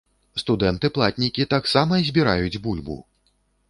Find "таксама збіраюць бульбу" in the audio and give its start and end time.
1.53-3.01